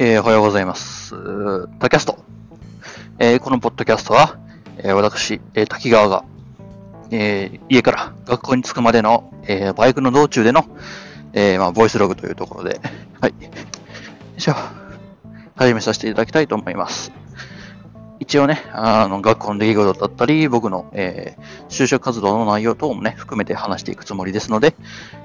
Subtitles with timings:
[0.00, 1.10] えーおはようございます。
[1.80, 2.20] タキャスト。
[3.18, 4.38] えーこのポッドキャストは、
[4.76, 6.24] えー私、え滝川が、
[7.10, 10.66] え家から学校に着くまでの、えバイクの道中での、
[11.32, 12.80] えまあ、ボイスログというところで、
[13.20, 13.32] はい。
[13.42, 13.50] よ
[14.36, 14.54] いしょ。
[15.56, 17.10] 始めさせていただきたいと思います。
[18.20, 21.36] 一応ね、あの、学校の出来事だったり、僕の、え
[21.68, 24.76] 就職活動の内容等もね、含めて話していくつもりですので、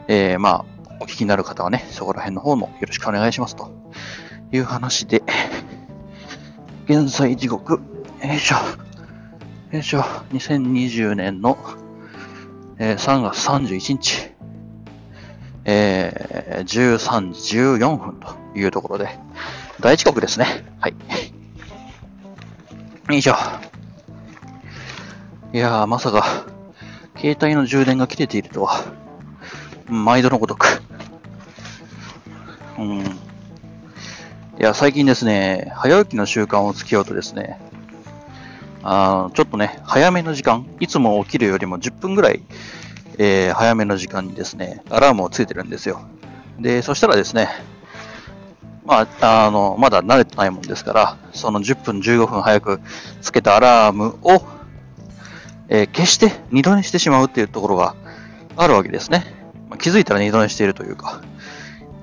[0.07, 0.65] えまあ、
[0.99, 3.71] お聞きになる方はね、そこら辺の方もよろしくお願いしますと
[4.53, 5.23] いう話で、
[6.85, 8.55] 現在時刻、よいしょ、
[9.71, 11.57] よいしょ、2020年の、
[12.77, 14.31] えー3月31日、
[15.65, 19.17] えー13時14分というところで、
[19.79, 20.63] 大遅刻ですね。
[20.79, 20.91] はい。
[23.09, 23.35] よいしょ。
[25.51, 26.45] いやー、まさか、
[27.17, 28.83] 携帯の充電が切れているとは、
[29.87, 30.79] 毎度のごとく。
[32.77, 33.22] うん。
[34.63, 37.59] いや、最近ですね、早起きの習慣をつけようとですね、
[38.81, 42.41] あちょっとね、早めの時間、いつも起きるよりも10分ぐらい、
[43.17, 45.99] えー早めの時間にですね、アラームをつけてるんですよ。
[46.61, 47.49] で、そしたらですね、
[48.85, 52.79] まあ、あの、まだ慣れてないもんですから、その10分、15分早く
[53.19, 54.43] つけたアラームを、
[55.67, 57.95] えー消して二度寝してしまうっていうところが
[58.55, 59.25] あるわけですね。
[59.69, 61.21] まあ気づいたら二度寝しているというか、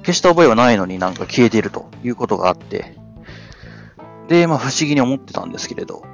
[0.00, 2.96] 消した覚えはないのになんか消えているということがあって、
[4.28, 6.04] で、まあ不思議に思ってたんですけれど、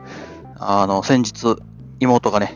[0.59, 1.57] あの、先日、
[2.01, 2.55] 妹がね、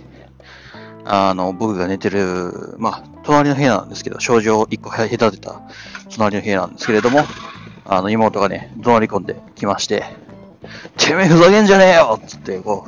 [1.04, 5.30] あの、僕が寝てる、まあ、隣の部屋なんですけど、症状一個隔てた
[6.14, 7.24] 隣の部屋なんですけれども、
[7.84, 10.04] あの、妹がね、怒鳴り込んできまして、
[10.96, 12.20] てめえふざけんじゃねえよ！
[12.22, 12.86] っつって、こ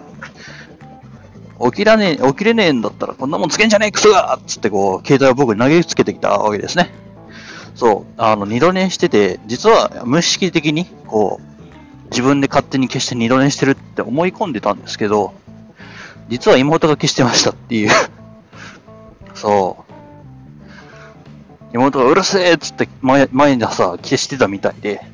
[1.58, 4.36] う、起きらねえ、起きれねえんだったらこんなもんつけんじゃねえクソが！
[4.36, 6.92] っつってこう、携帯を僕に投げつけてきたわけですね。
[7.82, 15.34] そう、あの、二度寝してて、実は無意識的に、こう、自分で勝手に消して二度寝してるって思い込んでたんですけど、
[16.28, 17.90] 実は妹が消してましたっていう。
[19.34, 19.92] そう。
[21.74, 25.04] 妹がうるせえっつって前、前にさ、消してたみたいで、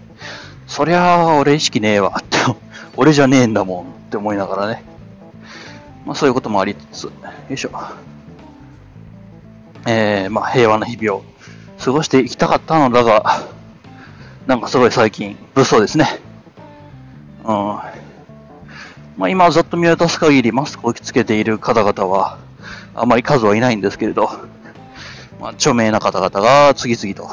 [0.66, 2.36] そりゃあ、俺意識ねえわって、
[2.98, 4.84] 俺じゃねえんだもんって思いながらね。
[6.04, 7.12] まあそういうこともありつつ、よ
[7.48, 7.70] いしょ。
[9.86, 11.24] えー、まあ平和な日々を
[11.78, 13.48] 過ごしていきたかったのだが、
[14.46, 16.20] なんかすごい最近、物騒ですね。
[17.44, 17.78] うん。
[19.16, 22.38] まあ今ざっと見渡す限りマスクをつけている方々は、
[22.94, 24.28] あまり数はいないんですけれど、
[25.40, 27.28] まあ著名な方々が次々と、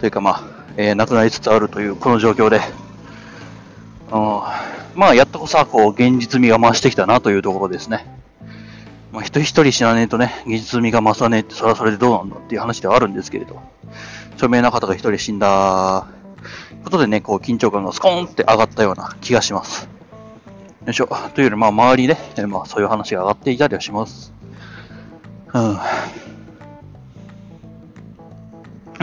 [0.00, 0.42] というかまあ、
[0.76, 2.60] えー亡くなりつつあるというこの状況で、
[4.10, 4.40] うん、
[4.94, 8.11] まあやっとこさ、こう、現実味が増してきたなというところですね。
[9.12, 13.60] まあ人一人死なねえとね、現実味が増さねえって、それはそれでどうなんだっていう話ではあるんですけれど、
[14.34, 16.06] 著名な方が一人死んだ
[16.82, 19.88] ことでね、こう、緊張感がスコーンって上がったような気がします。
[20.84, 21.06] よいしょ。
[21.34, 24.32] というより、まあ、周りで、えまあ、そういう話が上がっていたりはします。
[25.54, 25.58] う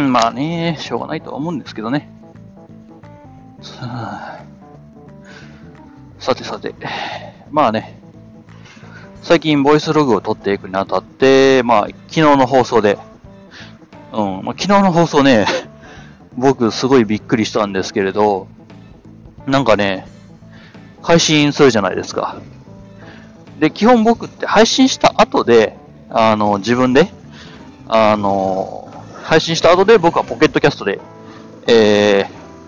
[0.02, 0.12] ん。
[0.12, 2.12] まあね、しょうがないとは思うんですけどね。
[6.20, 6.76] さてさて、
[7.50, 7.99] まあね、
[9.22, 12.98] 最近ボイスログを取っていくにあたって、まあ、昨日の放送で、
[14.14, 15.46] うん、まあ、昨日の放送ね、
[16.38, 18.48] 僕すごいびっくりしたんですけれど、
[19.46, 20.08] なんかね、
[21.02, 22.38] 配信するじゃないですか。
[23.60, 25.78] で、基本僕って配信した後で、
[26.10, 27.12] あの、自分で、
[27.88, 28.88] あの、
[29.24, 31.00] 配信した後で僕はポケットキャストで、
[31.68, 32.26] え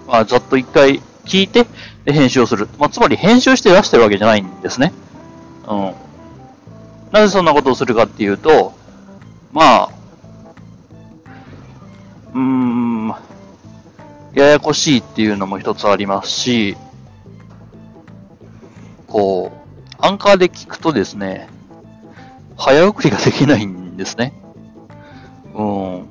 [0.08, 1.66] ー、まあ、ざっと一回聞いて、
[2.06, 2.68] で、編集をする。
[2.78, 4.94] まあ、つまり編集して出してるわけじゃないんですね。
[5.68, 5.94] うん。
[7.12, 8.74] なぜそんなことをするかっていうと、
[9.52, 9.90] まあ、
[12.34, 13.08] うーん、
[14.34, 16.78] ややこしいっていうのも一つありますし、
[19.08, 21.50] こう、アンカーで聞くとですね、
[22.58, 24.34] 早送りができないんですね。
[25.54, 26.06] うん。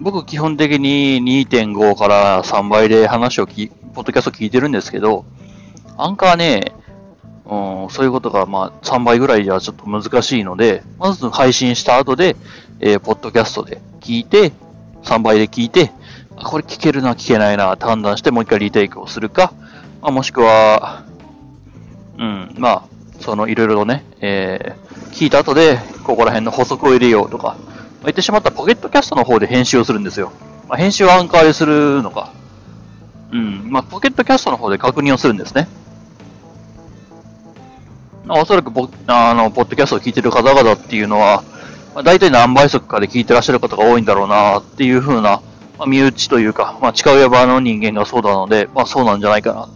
[0.00, 5.26] 僕基本的に2.5から3倍で話をき、ポッドキャスト聞いてるんですけど、
[5.98, 6.72] アンカーね、
[7.48, 12.36] うん、そういうことがまあ3倍ぐらいじゃちょっと難しいので、まず配信した後で、
[12.80, 14.52] えーポッドキャストで聞いて、
[15.02, 15.90] 3倍で聞いて、
[16.36, 19.52] これ聞けるな、聞けないな、判断してもう一回リテイクをするか、
[20.02, 21.04] まあ、もしくは、
[22.18, 22.82] うん、まあ、
[23.20, 27.58] そのいろいろとね、えー聞いた後で、ここら辺の補足を入れようとか、まあ
[28.04, 30.32] 言ってしまったらポケットキャストの方で編集をするんですよ。
[30.68, 32.32] まあ、編集はアンカーでするのか。
[33.32, 35.66] うん、まあ、ポケットキャストの方で確認をするんですね。
[38.28, 41.42] おそらくポあの、ポッドキャストを聞いてる方々っていうのは、
[41.94, 45.40] まあ、大体何倍速かで聞いてらっしゃる方が多いんだろうなっていう風な
[45.78, 49.68] まあ、身内というか、まあ、近親場の人間がそうなので、まあ、そうなんじゃないかな、っ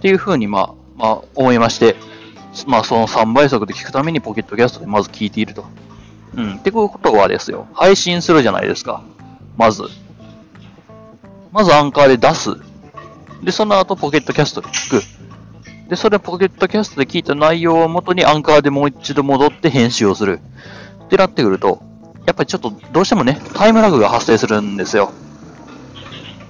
[0.00, 1.96] ていうふうに、まあ、まあ、思いまして、
[2.66, 5.64] まあ、その3倍速で聞くためにポケットキャストでまず聞いていると。
[6.36, 6.54] うん。
[6.56, 9.02] ってことはですよ、配信するじゃないですか。
[9.56, 9.82] まず。
[11.52, 12.50] まずアンカーで出す。
[13.42, 15.17] で、その後ポケットキャストで聞く。
[15.88, 20.40] で、それポケットキャストで聞いた内容をもとにアンカーでもう一度戻って編集をする。
[21.04, 21.80] ってなってくると、
[22.26, 25.12] やっぱりちょっとどうしてもね、タイムラグが発生するんですよ。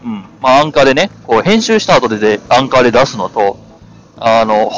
[0.05, 0.25] うん。
[0.40, 3.58] まあ、アンカーでね、こう編集した後ででアンカーで出すのと、
[4.17, 4.69] あの、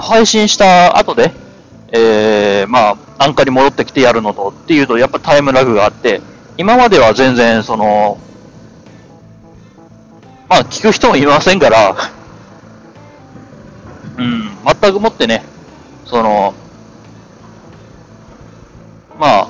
[0.00, 1.32] 配信した後で、
[1.92, 6.20] えー、まあ、アンカーに戻ってきてやるのとっていうと、やっぱタイムラグがあって、
[6.58, 8.18] 今までは全然、その、
[10.50, 11.96] まあ、聞く人もいませんから、
[14.20, 14.50] うん、
[14.80, 15.42] 全くもってね、
[16.04, 16.52] その、
[19.18, 19.48] まあ、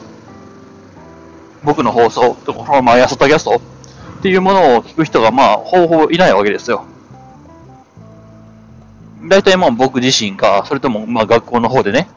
[1.64, 6.84] 僕の放送、とこの毎朝タキャストっていうものを聞く人が、まあ、ほぼほぼいないわけですよ。
[9.28, 12.08] 大体まあ僕自身か、それともまあ学校の方でね、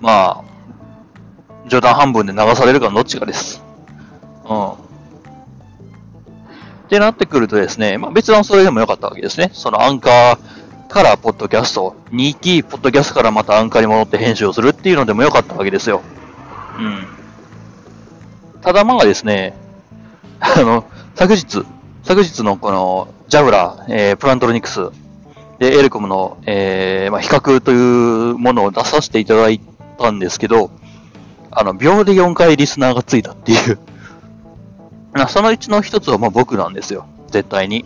[0.00, 3.62] まあ、冗談半分で流されるかのどっちかです。
[4.44, 4.72] うん。
[4.72, 4.76] っ
[6.88, 9.50] てなってくるとですね、まあ別段それでもよかったわけですね。
[9.52, 10.53] そのアンカー
[10.94, 16.02] からポッドキャスト、2期ポッドキャストからまたアンカーに戻って編集をするっていうのでもよかったわけですよ。
[16.78, 17.04] うん。
[18.60, 19.58] ただまあですね、
[20.38, 20.84] あの、
[21.16, 21.64] 昨日、
[22.04, 24.90] 昨日のこの、ジャブラ、えー、プラントロニクス、
[25.58, 29.60] で、エレコムの、えー、まあ、比較というものを出させていただい
[29.98, 30.70] たんですけど、
[31.50, 33.80] あの、秒で4回リスナーがついたっていう
[35.26, 37.06] そのうちの一つはまあ僕なんですよ。
[37.32, 37.84] 絶対に。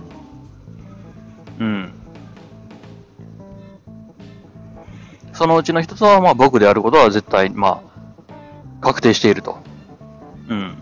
[1.58, 1.97] うん。
[5.38, 8.32] そのうちの一つはまあ僕であることは絶対、まあ、
[8.80, 9.58] 確定していると。
[10.48, 10.76] うん。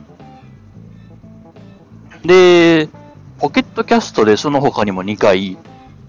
[2.24, 2.88] で、
[3.38, 5.58] ポケットキャストでその他にも2回、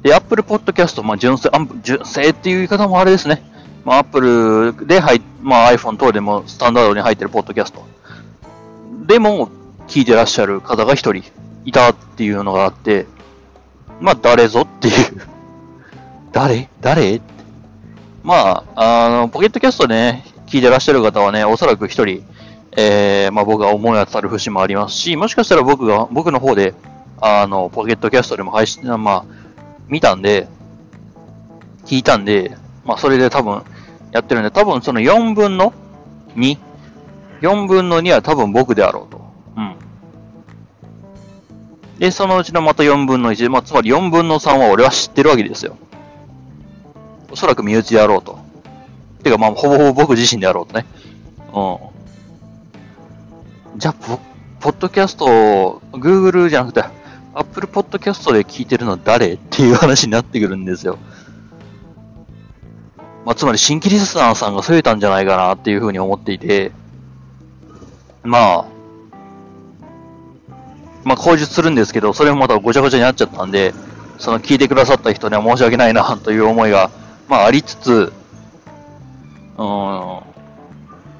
[0.02, 1.52] で、Apple Podcast、まあ、純正、
[1.84, 3.44] 純正っていう言い方もあれですね。
[3.84, 7.86] まあ、Apple で入、まあ、iPhone 等でもスタンダードに入ってるポッドキャスト。
[9.06, 9.50] でも、
[9.88, 11.24] 聞いてらっしゃる方が一人
[11.66, 13.08] いたっていうのがあって、
[14.00, 14.94] まあ、誰ぞっていう
[16.32, 16.70] 誰？
[16.80, 17.20] 誰？
[18.28, 22.26] まあ、あの、ポケットキャストね、聞いてらっしゃる方はね、おそらく一人、
[22.74, 26.74] えー、まあ僕が思い当たる節もありますし、もしかしたら僕が、僕の方で、
[27.22, 29.26] あの、ポケットキャストでも配信、まあ、
[29.88, 30.50] 見たんで、
[31.86, 33.64] 聞いたんで、まあそれで多分
[34.12, 35.74] やってるんで、多分その4分の
[36.36, 36.58] 2?
[37.40, 39.22] 4分の2は多分僕であろうと。
[39.56, 39.76] うん。
[41.98, 45.78] で、そのうちのまた4分の1、まあつまり4分の3は俺は知ってるわけですよ。
[47.32, 48.40] おそらく身内であろうと。
[49.24, 50.86] てかまあほぼほぼ僕自身であろうとね。
[51.54, 51.60] う
[53.76, 53.80] ん。
[53.80, 54.20] じゃあ、ポ
[54.60, 56.84] ポッドキャスト、Google じゃなくて、
[57.34, 60.98] Apple Podcast で聞いてるのは誰っていう話になってくるんですよ。
[63.24, 66.72] まあ、つまり新規リスナーさんが増えたんじゃないかなっていうふうに思っていて、
[68.24, 68.66] まあ、
[71.04, 73.74] まあ、口述するんですけど、それもまたごちゃごちゃになっちゃったんで、
[74.18, 76.90] その聞いてくださった人には申し訳ないなという思いが、
[77.28, 78.14] まあ、ありつつ、
[79.58, 80.20] うん、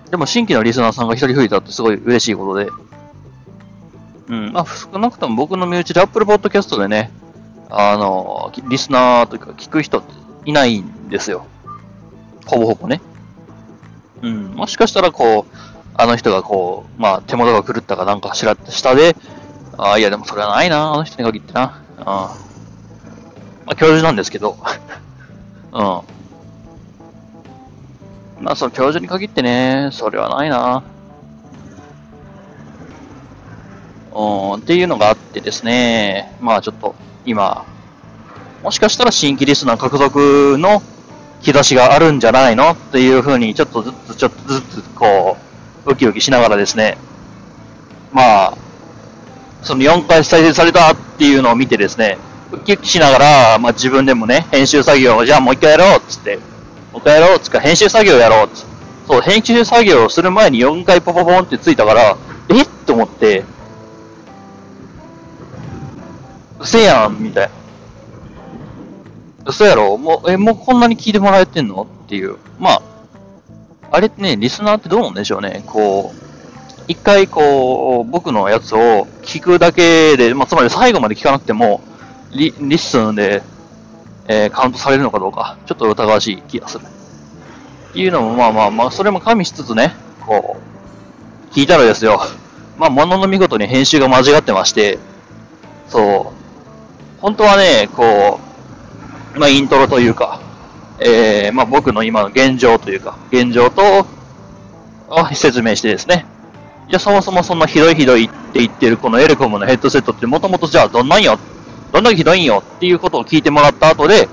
[0.10, 2.70] でも新規のリスナーさんが一人増えたってすごい嬉しいことで、
[4.30, 4.54] うん。
[4.54, 7.12] まあ、少なくとも僕の身内で Apple Podcast でね、
[7.70, 10.14] あの、リスナーというか聞く人って
[10.46, 11.46] いないんですよ。
[12.46, 13.02] ほぼほぼね。
[14.22, 14.46] うん。
[14.54, 15.56] もしかしたらこう、
[15.94, 19.16] あの人がこう、まあ、手元が狂ったかなんかしらって下で、
[19.78, 21.82] ああ、いやでもそれはないな、あの人に限ってな。
[21.98, 22.06] うん。
[22.06, 22.32] ま
[23.66, 24.58] あ、教授なんですけど。
[25.78, 25.84] うん。
[28.44, 30.84] まあ、その教授に限ってね、それはないな。
[34.16, 37.66] うんっていうのがあってですね、まあちょっと今、
[38.64, 40.82] もしかしたら新規リスナー獲得の
[41.42, 42.72] 兆しがあるんじゃないの？
[42.72, 45.38] っていうふうにちょっとずつちょっとずつこ
[45.86, 46.98] う、ウキウキしながらですね、
[48.12, 48.58] まあ、
[49.62, 52.18] その4回再生されたっていうのを見てですね、
[52.52, 56.42] ウキウキしながら、まあ自分でもね、編集作業をじゃあもう一回やろうっつって、も
[56.96, 58.66] う一回やろうっつって、編集作業やろうっつ、
[59.08, 62.18] そう、編集作業をする前に4回ポポポンってついたから、
[62.50, 63.44] えっと思って、
[66.60, 67.52] 嘘やん、みたいな。
[69.46, 69.98] 嘘やろ？
[69.98, 71.88] もう、え、もうこんなに聞いてもらえてんの？
[72.06, 72.38] っていう。
[72.60, 72.82] まあ、
[73.92, 75.64] あれってね、リスナーってどうなんでしょうね。
[75.68, 81.82] こう、一回こう、僕のやつを聞くだけで、まあ、つまり最後まで聞かなくても、
[82.38, 83.42] リリッスンで、
[84.28, 86.86] えー、カウントされるのかどうか、ちょっと疑わしい気がする。
[86.86, 90.58] っていうのも、まあまあまあ、それも加味しつつね、こ
[91.52, 92.22] う、聞いたらですよ、
[92.78, 95.00] まあ、ものの見事に編集が間違ってまして、
[95.88, 97.22] そう。
[97.22, 98.40] 本当はね、こ
[99.36, 100.40] う、まあ、イントロというか、
[101.00, 104.06] えー、まあ、僕の今の現状というか、現状と、
[105.34, 106.26] 説明してですね。
[106.90, 111.38] じゃあそもそもそんなひどいひどいって言ってるこのエレコムのヘッドセットってもともとじゃあどんなんよ
[111.92, 114.28] どんだけひどいんよっていうことを聞いてもらった後で、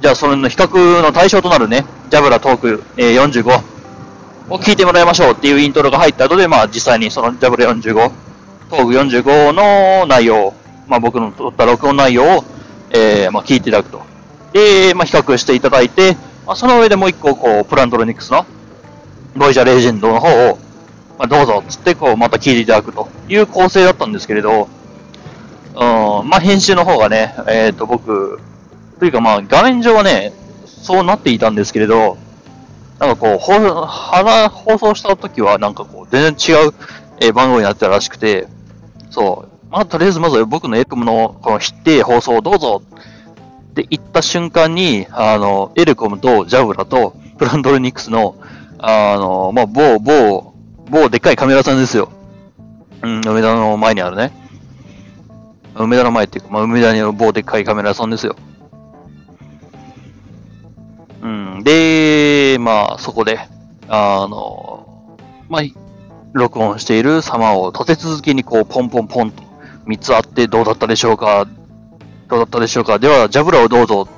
[0.00, 3.78] じゃあその比較の対象となるね、ジャブラトーク、えー、45
[4.50, 8.10] を聞いてもらいましょうっていうイントロが入った後で、まあ実際にそのジャブラ45、
[8.70, 10.54] トーク45の内容、
[10.86, 12.44] まあ僕の撮った録音内容を、
[12.90, 14.02] えー、まあ聞いていただくと。
[14.52, 16.16] で、まあ比較していただいて、
[16.46, 18.46] まあその上でもう一個、こう、プラントロニクスの、
[19.36, 20.58] ボイジャーレジェンドの方を、
[21.18, 24.68] まあどうぞっ、つって、こう、また聞いていただくという構成だったんですけれど、
[25.78, 28.40] うん、まあ編集の方がね、えっ、ー、と僕、
[28.98, 30.32] というかまあ画面上はね、
[30.66, 32.18] そうなっていたんですけれど、
[32.98, 33.60] なんかこう、放
[34.48, 36.74] 放送した時はなんかこう、全然違う、
[37.20, 38.48] えー、番号になってたらしくて、
[39.10, 48.34] そう、まあとりあえずまず僕のエクムのこの否定放送をどうぞって言った瞬間に、あの、エルコムとジャブラとプランドルニックスの、
[48.80, 50.54] あの、まあ、某、某、
[50.90, 52.10] 某でっかいカメラさんですよ。
[53.02, 54.47] うん、梅田の前にあるね。
[55.84, 58.36] 梅田の前っていうか、まあ、梅田にある某でっかいカメラ屋さんですよ。
[61.22, 63.38] うん、で、まあ、そこで、
[63.88, 65.16] あの、
[65.48, 65.62] まあ、
[66.32, 69.42] 録音している様を立て続けにこう、ポンポンポンと
[69.86, 71.46] 3つあってどうだったでしょうか
[72.28, 72.98] どうだったでしょうか。
[72.98, 74.08] では、ジャブラをどうぞ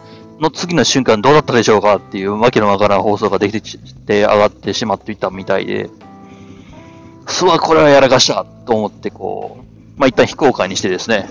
[0.41, 5.91] の次の瞬間どうだったでしょうかっていうわけのわからん放送ができて上がってしまっていたみたいで、
[7.27, 9.70] すわ、これはやらかしたと思ってこう、
[10.01, 11.29] まあ、一旦非公開にしてですね。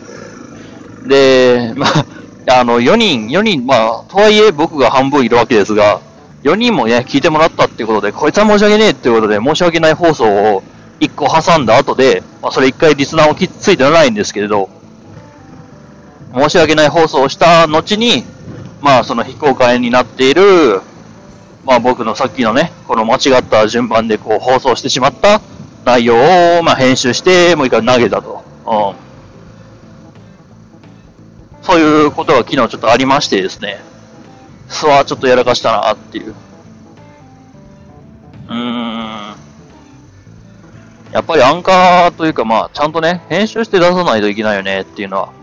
[1.07, 2.05] で、まあ、
[2.61, 6.01] あの、4人、4人、まあ、とはいえ僕が半分いるわけですが、
[6.43, 10.63] 4人もね、聞いてもらったっていうことで、こいつは申し訳ねえっていうことで、申し訳ない放送を
[10.99, 14.69] 1個挟んだ後で、まあ、それ1回リスナーをきついてないんですけれど、
[16.35, 18.23] 申し訳ない放送をした後に、
[18.81, 20.81] まあ、その非公開になっている、
[21.65, 25.41] まあ、僕のさっきのね、この間違った順番でこう放送してしまった
[25.85, 28.48] 内容を、まあ、編集して、もう一回投げたと。
[28.69, 28.95] うん。
[31.61, 33.81] そういうことが昨日ちょっとありましてですね。
[34.69, 36.35] すわ、ちょっとやらかしたなっていう。
[38.47, 39.35] うーん。
[41.11, 45.33] やっぱりアンカーというか、まあ、ちゃんとね、編集して出さないといけないよねっていうのは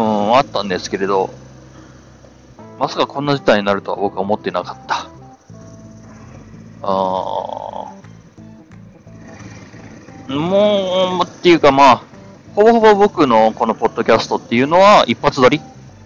[0.00, 1.30] うん、あったんですけれど、
[2.78, 5.10] まさかこんな事態になるとは僕は思ってなかった。
[6.82, 6.86] あ
[10.28, 12.02] もう、っていうかまあ、
[12.54, 15.60] ほぼほぼ僕のこのポッドキャストっていうのは一発撮り。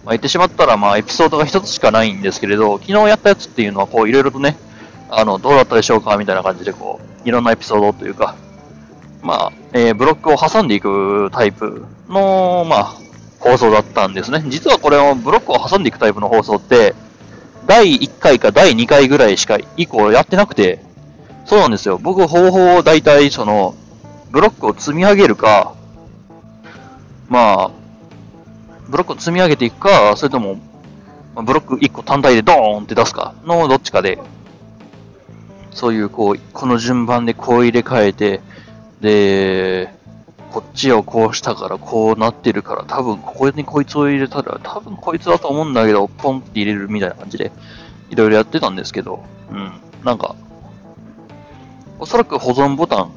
[0.05, 4.55] まあ、言ってしまったらまあエピソードが一つしかないんですけれど、昨日やったやつっていうのはこういろいろとね、
[5.09, 8.35] あの、どうだったでしょうかみたいな感じでこう、いろんなエピソードというか、
[9.23, 12.95] まあ、えー、ブロックを挟んでいくタイプの、まあ、
[13.39, 14.43] 放送だったんですね。
[14.47, 16.93] 実はこれをブロックを挟んでいくタイプの放送って、
[17.65, 20.79] 第1回か第2回ぐらいしか以降やってなくて、
[21.45, 21.97] そうなんですよ。
[21.97, 23.75] 僕方法を大体その、
[24.29, 25.73] ブロックを積み上げるか、
[27.29, 27.71] まあ、
[28.87, 30.57] ブロックを積み上げていくか、それとも、
[31.35, 34.19] ブロック1個単体でドーンって出すかのどっちかで、
[35.71, 38.41] そういうこう、この順番でこう入れ替えて、
[39.01, 39.93] で、
[40.51, 47.51] こっちをこうしたからこうなってるから、多分ここにこいつを入れたら、多分こいつだと思うんだけど、ポンって入れるみたいな感じで、
[48.09, 49.73] いろいろやってたんですけど、うん。
[50.03, 50.35] なんか、
[51.99, 53.11] おそらく保存ボタン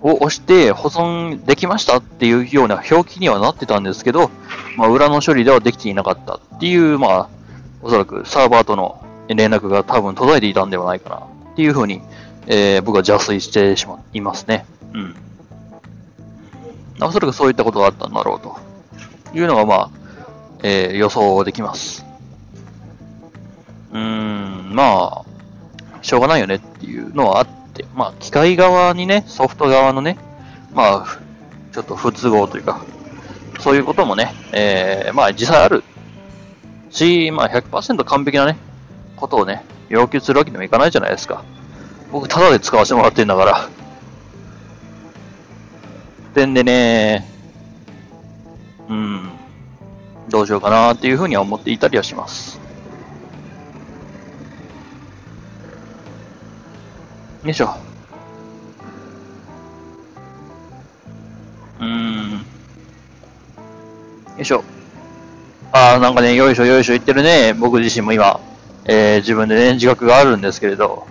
[0.00, 4.30] を押して保存できましたっていうような表記にはなってたんですけど、
[4.76, 7.28] まあ、裏の処理ではできていなかったっていう、まあ、
[7.82, 12.00] おそらくサーバーとの連絡が多分途絶えていたんではないかなっていうふうに、
[12.46, 14.64] えー、僕は邪推してしまいますね。
[14.94, 15.14] うん。
[17.00, 18.56] おそらくそういったことがあったんだろうと
[19.36, 19.90] いうのが、まあ、
[20.62, 22.04] えー、予想できます。
[23.92, 27.57] うーん、まあ、しょうがないよねっていうのはあって、
[27.94, 30.18] まあ、機械側にね、ソフト側のね、
[30.74, 31.18] まあ、
[31.72, 32.84] ちょっと不都合というか、
[33.60, 35.82] そういうこともね、えー、まあ実際ある
[36.90, 38.56] し、まあ100%完璧なね、
[39.16, 41.44] ことをね、要求するわけにもいかないじゃないですか。
[42.12, 43.68] 僕、ただで使わせてもらってんだから。
[46.34, 47.26] 点でね、
[48.88, 49.30] うん、
[50.28, 52.60] どうしようかなっていうふうには思っていたりはします。
[57.44, 57.70] よいしょ。
[61.80, 62.32] うん。
[62.32, 62.38] よ
[64.40, 64.64] いしょ。
[65.70, 67.54] ああ、なんかね、よいしょよいしょ言ってるね。
[67.54, 68.40] 僕自身も今、
[68.86, 71.06] えー、自分でね、自覚があるんですけれど、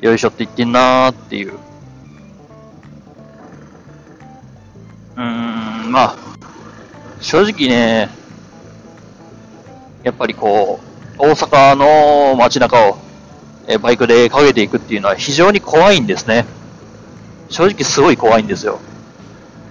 [0.00, 1.54] よいしょって言ってんなーっていう
[5.14, 6.16] うーん、まあ、
[7.20, 8.08] 正直ね、
[10.02, 10.86] やっぱりこう、
[11.18, 13.05] 大阪の街中を
[13.68, 16.46] えバイクでかけていくっていうのは非常に怖いんですね。
[17.48, 18.80] 正直すごい怖いんですよ。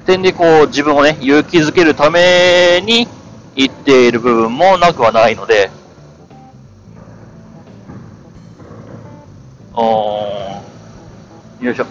[0.05, 3.07] 点でこう自分をね、勇気づけるために
[3.55, 5.71] 言っている部分もなくはないので、
[9.73, 10.61] お
[11.61, 11.85] よいしょ。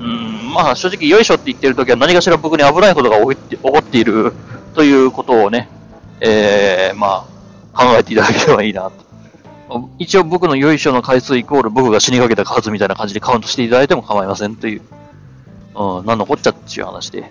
[0.00, 4.32] うん、まあ正直よいしょって言ってるときは何かしら僕に危ないことが起こっている
[4.74, 5.68] ということをね、
[6.20, 7.39] えー、まあ
[7.72, 8.90] 考えていただければいいな
[9.68, 9.90] と。
[9.98, 14.82] 一応僕のよいしょの回数イコール僕が死にかけた数みたいな感じでカウントしていただいても構いませんという、
[15.76, 17.30] うん、なんのこっちゃっていう話で。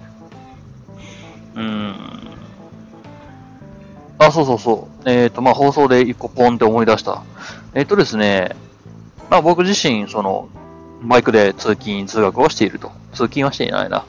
[1.56, 1.96] うん。
[4.20, 5.10] あ、そうそうそう。
[5.10, 7.24] えっ、ー、と、まあ、放送で一個ポンって思い出した。
[7.74, 8.56] えっ、ー、とですね、
[9.30, 10.50] まあ、僕自身、その、
[11.02, 12.92] バイクで通勤、通学をしていると。
[13.14, 14.06] 通勤はしていないな。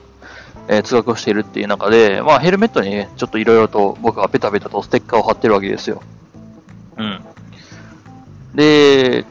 [0.73, 6.01] えー、通学をしているっていう中で、まあ、ヘルメットにね、ちょっといろいろと僕はペタペタとステッカーを貼ってるわけですよ。
[6.97, 7.21] うん。
[8.55, 9.27] で、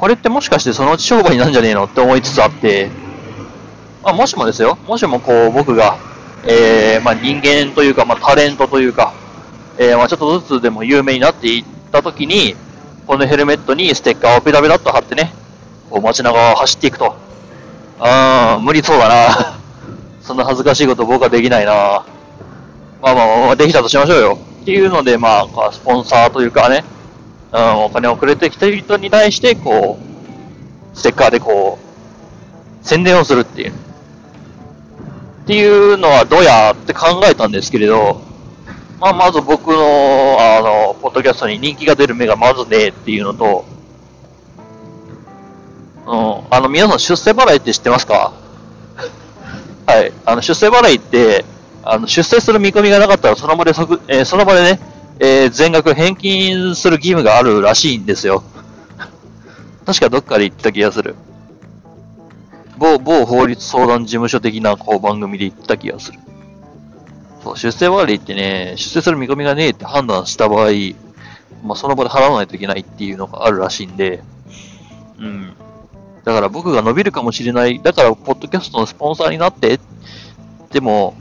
[0.00, 2.90] これってもしかしてそのうち商売になるんじゃねえのって思いつつあって、
[4.02, 5.96] まあ、もしもですよ、もしもこう僕が、
[6.44, 9.14] えー、まあ、人間というか、まあ、タレントというか、
[9.78, 12.56] えー、まあ、ちょっとずつでも有名になっていったときに、
[13.06, 15.32] このヘルメットにステッカーをペタペタっと貼ってね、
[15.90, 17.14] こう街中を走っていくと。
[18.00, 19.57] あー、無理そうだな。
[20.28, 22.04] そんな恥ずかしいこと僕はできないな。
[23.00, 24.38] まあまあまあ、できたとしましょうよ。
[24.60, 26.84] っていうので、まあ、スポンサーというかね、
[27.50, 33.70] うん、お金をくれてきた人に対して、こう、ステッカーでこう、宣伝をするっていう。
[33.70, 33.74] っ
[35.46, 38.20] ていうのはどうやって考えたんですけれど、
[39.00, 43.64] まあ、まず僕の、あの、ポッドキャストに人気が出る目がまずねえっていうのと、
[46.06, 48.34] うん、あの、皆さん出世払いって知ってますか？
[49.88, 50.12] はい。
[50.26, 51.46] あの、出世払いって、
[51.82, 54.80] あの、出世する見込みがなかったらその場で即、えー、その場でね、
[55.18, 58.42] えー、全額返金する義務があるらしいんですよ。
[59.86, 61.16] 確かどっかで言った気がする。
[62.76, 66.18] 某、某法律相談事務所的なこう番組で言った気がする。
[67.42, 70.68] そう、出世割ってね、出世する見込みがねえって判断した場合、
[71.64, 74.22] まあ、その場で払わないといけないっていうのがあるらしいんで、
[75.18, 75.54] うん。
[76.28, 77.80] だから僕が伸びるかもしれない。
[77.80, 79.80] だから、ポッドキャストのスポンサーになって、
[80.70, 81.16] でも、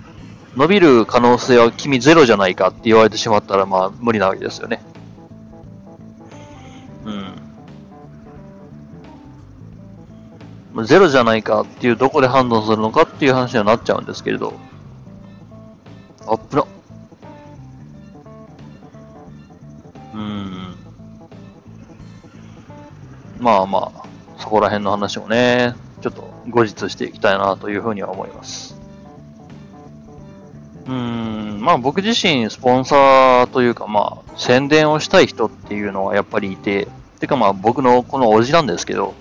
[0.58, 4.84] 伸びる可能性は君ゼロじゃないかって言われてしまったら、まあ、無理なわけですよね。
[10.76, 10.86] うん。
[10.86, 14.56] ゼロじゃないかっていうどこで判断するのかっていう話にはなっちゃうんですけれど。
[16.28, 16.66] あっぶな。
[20.16, 20.76] うん。
[23.40, 28.80] まあまあ、そこら辺の話をね、ちょっと後日していきたいなというふうには思います。
[30.88, 36.88] うん、まあ僕自身スポンサーというかまあ宣伝をしたい人っていうのはやっぱりいて、
[37.20, 39.14] てかまあ僕のこのおじなんですけど、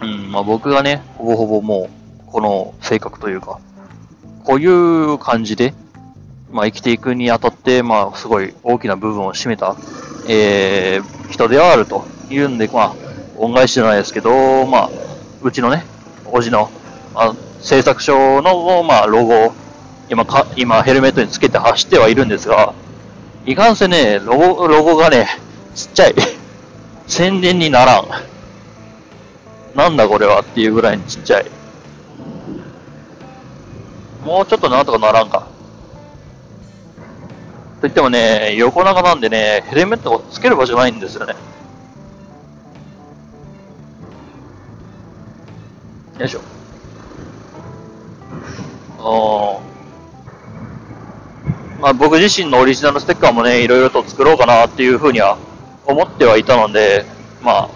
[0.00, 1.90] うん、まあ僕がね、ほぼほぼも
[2.28, 3.58] うこの性格というか、
[4.44, 5.74] こういう感じで、
[6.50, 9.76] まあ生きていくにあたって、まあすごい大きな部分を占めた、
[10.28, 12.94] えー、人ではあるというんで、まあ
[13.36, 14.90] 恩返しじゃないですけど、まあ
[15.42, 15.84] うちのね、
[16.26, 16.70] おじの、
[17.14, 19.52] まあ製作所の、まあ、ロゴを
[20.08, 22.72] 今か、今ヘルメットにつけて走ってはいるんですが、
[23.44, 25.26] いかんせね、ロゴ、ロゴがね、
[25.74, 26.14] ちっちゃい。
[27.06, 28.06] 宣伝にならん。
[29.74, 31.46] なんだこれはっていうぐらいにちっちゃい。
[34.24, 35.46] もうちょっとなんとかならんか。
[37.80, 41.34] と言ってもね、横長なんでね、ヘルメットをつける場所ないんですよね。
[46.18, 46.58] よいしょ。
[51.80, 55.38] まあ、僕自身のオリジナルステッカーもね、いろいろと作ろうかなっていうふうには
[55.86, 57.04] 思ってはいたので、
[57.40, 57.68] まあ、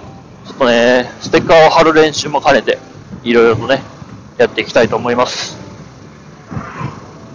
[0.45, 2.79] ちょっとね、ステッカーを貼る練習も兼ねて、
[3.23, 3.81] いろいろとね、
[4.39, 5.62] やっていきたいと思います。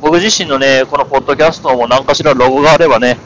[0.07, 3.17] 僕自身のね、このポッドキャストも何かしらロゴがあればね、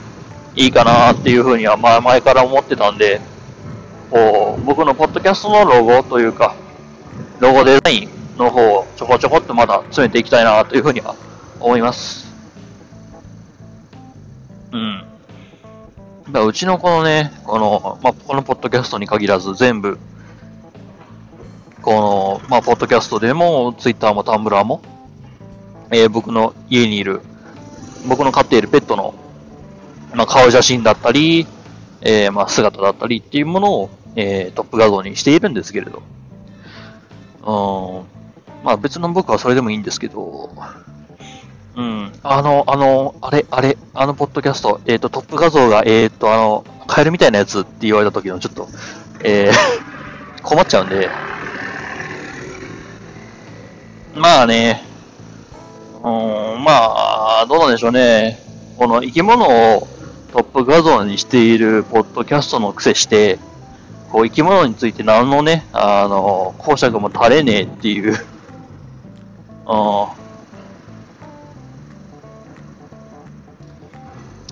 [0.56, 3.22] いいかなっていうふうには、まあ前から思ってたんで、
[4.10, 6.56] こう、僕のポッドキャストのロゴというか、
[7.40, 11.16] ロゴデザインの方をちょこちょこっとまだ詰めていきたいなというふうには
[11.60, 12.26] 思います。
[14.72, 15.04] うん。
[16.32, 20.00] だうちのこのね、この、まあ、このポッドキャストに限らず全部、
[21.84, 24.82] この、まあ、ポッドキャストでも、ツイッターもタンブラーも、
[25.92, 27.22] えー、僕の家にいる、
[28.08, 29.14] 僕の飼っているペットの、
[30.14, 31.46] まあ、顔写真だったり、
[32.02, 36.02] えー、まあ、姿だったりっていうものを、えー、トップ画像にしているんですけれど、
[37.44, 38.04] う
[38.64, 40.52] ん、まあ別の僕はそれでもいいんですけど、
[41.76, 42.12] うん。
[42.24, 48.68] あの、あの、あれ、あれ、あのポッドキャスト、えっ、ー、と、トップ画像が、えっ、ー、と、あの、カエルみたいなやつって言われた時のちょっと、
[49.24, 51.10] えー、困っちゃうんで、
[54.14, 54.84] まあね、
[56.04, 56.72] うん、ま
[57.42, 58.40] あ、どうなんでしょうね。
[58.78, 59.46] この生き物
[59.78, 59.88] を
[60.34, 63.38] トップ画像にしているポッドキャストの癖して、
[64.12, 68.16] こう生き物について何のね、あの、講釈も垂れねえっていう、うん、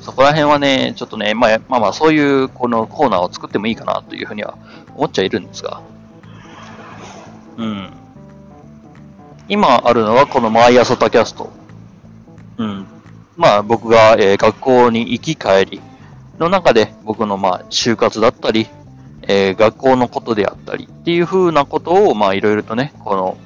[0.01, 4.57] そこら辺はね、ちょっとね、まあまあ、そういうこのコーナーを作ってもいいかなというふうには
[4.95, 5.81] 思っちゃいるんですが、
[7.57, 7.89] うん。
[9.49, 11.51] 今あるのはこの毎朝タキャスト。
[12.57, 12.85] うん。
[13.35, 15.81] まあ僕が、えー、学校に行き帰り
[16.37, 18.67] の中で僕のまあ就活だったり、
[19.23, 23.37] えー、学校のことであったりっていう風なことをまあいろいろとね、この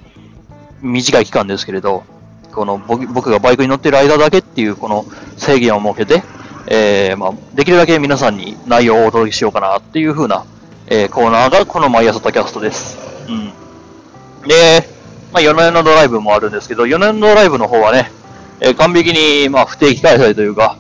[0.81, 2.03] 短い期間ですけれど、
[2.51, 5.05] この僕がバイクに乗ってる間だけっていうこの
[5.37, 6.21] 制限を設けて、
[6.67, 10.45] えー、まあ、できるだけ皆さんに内容をお届けしようかなっていう風な、
[10.87, 12.97] えー、コーナーがこの毎朝タキャストです。
[13.27, 14.47] うん。
[14.47, 14.92] で、
[15.33, 18.11] まあ、夜な夜なドライブもあるんですけど、夜な夜なドライブの方はね、
[18.59, 20.77] えー、完璧に、まあ、不定期開催というか、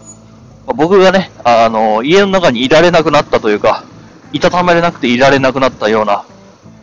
[0.67, 3.83] まあ、僕がね、あの、家の中にいられなくなったというか、
[4.31, 6.23] いたたまれなくていられなくなったような、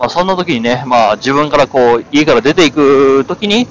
[0.01, 3.69] まあ、そんな時にね、まあ、自分からこう、家から出ていく時に、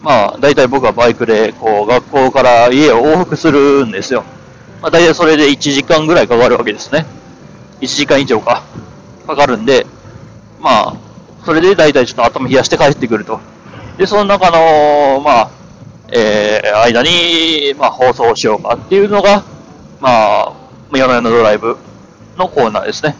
[0.00, 4.22] まあ、大体僕はバイクで、こう、学校から家を往復するんですよ。
[4.80, 7.04] まあ、大体それで1時間ぐらいかかるわけですね。
[7.80, 8.62] 1時間以上か、
[9.26, 9.86] かかるんで、
[10.60, 11.09] まあ、
[11.50, 13.40] それで大体ちょっと頭冷やして帰ってくると。
[13.98, 15.50] で、その中の、まあ、
[16.12, 19.42] えー、間に、まあ、放送しようかっていうのが、
[19.98, 20.52] まあ、
[20.92, 21.76] 夜な夜のドライブ
[22.36, 23.16] のコーナーですね。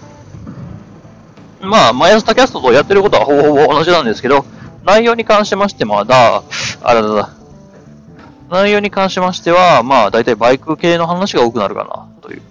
[1.61, 4.45] まあ、毎朝キャストとやってることはほぼほぼ同じなんですけど、
[4.85, 6.45] 内容に関しましてまだ、
[6.83, 7.31] あれだだ、
[8.49, 12.43] 内容に関しましては、まあ、大体バイク系の話が多くなるかな、という、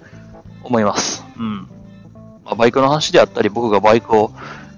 [0.62, 1.24] 思います。
[1.38, 1.70] うん。
[2.44, 4.32] まあ、バイクの話であったり、僕がバイクを、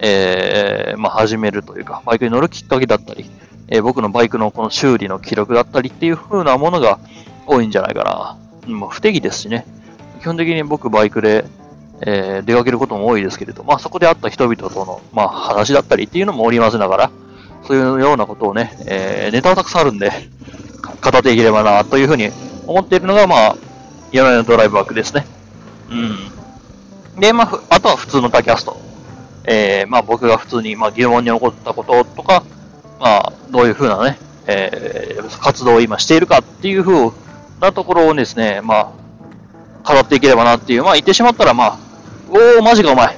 [0.04, 3.30] えー、まあ、始めるというか、バイクに乗るきっかけだったり、
[3.68, 7.00] えー、僕のバイクのこの修理の記録だったりっていう風なものが
[7.46, 8.38] 多いんじゃないかな。
[8.68, 9.66] まあ、不定期ですしね。
[10.20, 11.46] 基本的に僕バイクで、
[12.02, 17.12] えー、出かけることも多いですけれど、まあそこで会った人々との、まあ話だったりっていうのも織り交ぜながら、
[17.64, 20.12] そういうようなことをね、えー、ネタはたくさんあるんで、
[21.04, 22.30] 語っていければなというふうに
[22.66, 23.56] 思っているのが、まあ、
[24.12, 25.26] 夜な夜なドライブ枠ですね。
[25.90, 27.20] うん。
[27.20, 28.91] で、まあ、あとは普通のタキャスト。
[29.46, 32.44] えー、まあ僕が普通に、まあ疑問に思ったこととか、
[33.00, 37.12] まあ、どういうふうなね、えー、活動を今しているかっていうふう
[37.60, 38.94] なところをですね、ま
[39.84, 41.80] あ、語っていければなっていう、まあ言ってしまったら、まあ、
[42.30, 43.18] おー、マジかお前。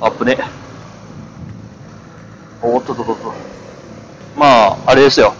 [0.00, 0.38] アップね。
[2.62, 3.34] おっとっとっとっと。
[4.36, 5.34] まあ、あれですよ。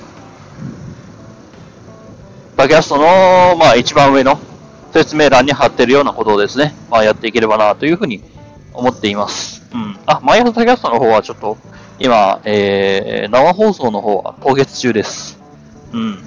[2.58, 4.38] バキャストの、まあ一番上の
[4.92, 8.22] 説明欄に貼ってるようなことをですね、まあやっていければなというふうに
[8.78, 9.68] 思っています。
[9.74, 9.98] うん。
[10.06, 11.58] あ、毎朝キャストの方はちょっと、
[11.98, 15.40] 今、えー、生放送の方は凍結中です。
[15.92, 16.18] うん。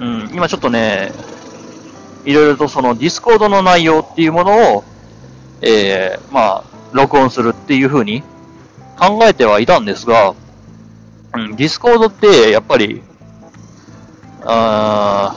[0.00, 1.12] うん、今ちょっとね、
[2.24, 4.84] いろいろとそのディスコードの内容っていうものを、
[5.62, 8.22] えー、まあ、録音するっていう風に
[8.98, 10.34] 考えてはいたんですが、
[11.34, 13.02] うん、ディスコードってやっぱり、
[14.42, 15.36] あ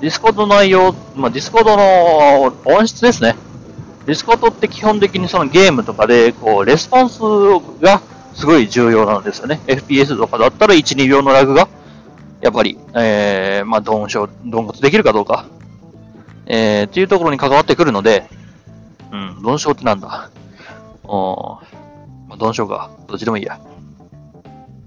[0.00, 3.34] ディスコードの内容、まあ、ディスコードの音質ですね。
[4.04, 7.20] ディスコードって基本的にそのゲームとかで、こう、レスポンス
[7.80, 8.00] が
[8.34, 9.60] すごい重要なんですよね。
[9.66, 11.68] FPS とかだったら1、2秒のラグが、
[12.40, 15.46] やっぱり、えー、まあ、ドンショ、ドンコツできるかどうか、
[16.44, 18.28] えー、っていうところに関わってくるので、
[19.10, 20.30] うん、ドンショってなんだ。
[21.04, 21.58] お
[22.28, 22.90] まあ、ドンショか。
[23.08, 23.58] どっちでもいいや。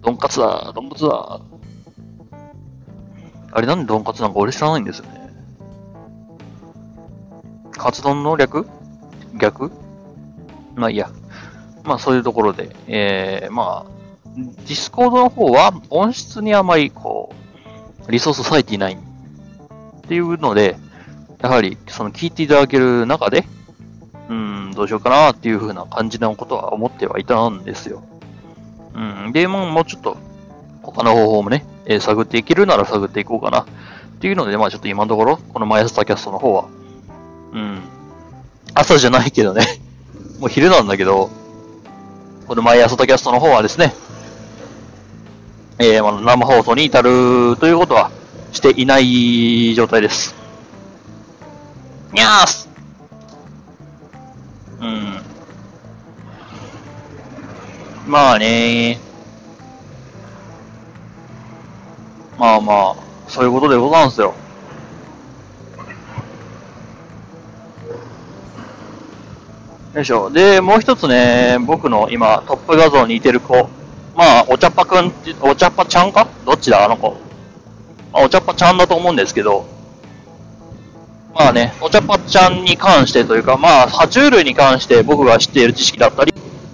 [0.01, 1.41] ドンカツだ、ドンコツだ。
[3.51, 5.29] あれなんでドンカツなんか俺知らないんですよね。
[7.71, 8.67] カツ丼の略？
[9.35, 9.71] 逆？
[10.75, 11.09] まあいいや。
[11.83, 13.91] まあそういうところで、えー、まあ、
[14.35, 17.33] ディスコードの方は音質にあまりこ
[18.07, 20.77] う、リソース割いていないっていうので、
[21.41, 23.45] やはりその聞いていただける中で、
[24.29, 28.03] うん、どうしようかなっていう風な感じのことは思ってはいたんですよ。
[28.93, 30.17] うん、で、もうちょっと
[30.91, 33.61] 他の方法もね、えー、探っていけるなら探っていこうかな。
[33.61, 33.65] っ
[34.21, 36.65] ていうので、まあちょっと今のところ、この毎朝タキャストの方は、
[37.53, 37.81] うん、
[38.73, 39.65] 朝じゃないけどね、
[40.39, 41.29] もう昼なんだけど、
[42.47, 43.93] この毎朝タキャストの方はですね、
[45.77, 48.11] えー、まあ、生放送に至るということは
[48.51, 50.35] していない状態です。
[52.11, 52.67] にゃーす
[54.81, 55.21] うん。
[58.07, 59.08] まあね。
[62.39, 62.95] まあまあ、
[63.27, 64.33] そういうことでござんすよ。
[69.93, 70.29] よいしょ。
[70.29, 73.69] で、もう一つね、僕の今、トップ画像に似てる子。
[74.15, 76.27] まあ、お茶っぱくんって、お茶っぱちゃんか？
[76.45, 76.85] どっちだ？
[76.85, 77.17] あの子。
[78.13, 79.65] まあ、お茶っぱちゃんだと思うんですけど、
[81.35, 86.33] まあね、お茶っぱちゃんに関してというか、まあ、爬虫類に関して僕が知っている知識だったり、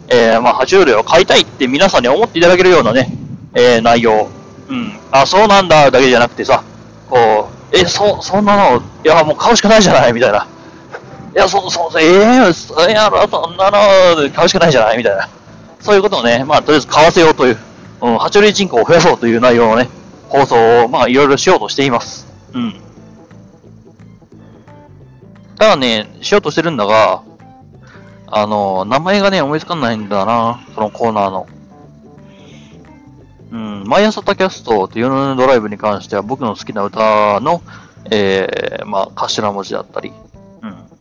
[0.10, 3.12] えー、まあ、爬虫類を飼いたいって皆さんに思っていただけるようなね、
[3.56, 4.30] えー、内容。
[4.70, 5.00] うん。
[5.12, 6.64] あ、そうなんだだけじゃなくてさ、
[7.10, 10.48] こう、え、そ、そんなの、いや、もう買うしかないじゃないみたいな。
[11.36, 15.28] いや、そうそう、ええー、そやろ、そんなの、買うしかないじゃないみたいな。
[15.82, 17.58] そういうことをね、まあ、とりあえず買わせようという、
[18.02, 19.90] うん、爬虫類人口を増やそうという内容のね、
[20.30, 22.28] 放送を、まあ、いろいろしようとしています。
[22.54, 22.82] うん。
[25.58, 27.22] ただね、しようとしてるんだが、
[28.28, 31.48] あの、名前がね、思いつかないんだな、そのコーナーの。
[33.56, 37.62] うん、毎朝タキャストというのドライブに関しては僕の好きな歌の、
[38.12, 40.12] えー、まあ、頭文字だったり、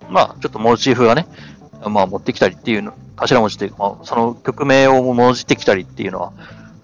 [0.09, 1.27] まあ、ちょっとモチーフがね、
[1.85, 6.33] まあ、持ってきたりっていうの、頭文字っていうか、まあ、その曲名をもじってきたりっていうのは、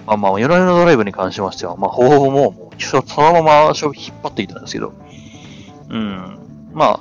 [0.06, 4.92] まあまあ、夜のドライブに関しましては、まあ、ほぼほぼもう、そのまま引っ張っていたんですけど、
[5.88, 6.38] うん、
[6.72, 7.00] ま